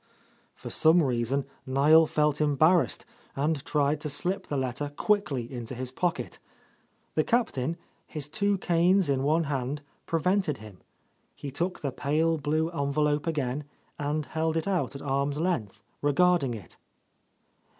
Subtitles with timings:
[0.55, 3.05] For some reason Niel felt embarrassed
[3.35, 6.39] and tried to slip the letter quickly into his pocket.
[7.13, 7.77] The Captain,
[8.07, 10.79] his two canes in one hand, prevented him.
[11.35, 13.63] He took the pale blue envelope again,
[13.99, 16.77] and held it out at arm's length, regarding it.